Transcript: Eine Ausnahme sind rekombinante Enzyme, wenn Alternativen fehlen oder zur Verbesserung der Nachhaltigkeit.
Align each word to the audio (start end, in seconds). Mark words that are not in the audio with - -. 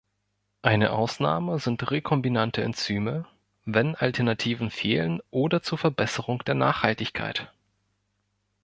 Eine 0.63 0.93
Ausnahme 0.93 1.59
sind 1.59 1.91
rekombinante 1.91 2.63
Enzyme, 2.63 3.27
wenn 3.65 3.93
Alternativen 3.93 4.71
fehlen 4.71 5.21
oder 5.29 5.61
zur 5.61 5.77
Verbesserung 5.77 6.43
der 6.43 6.55
Nachhaltigkeit. 6.55 7.53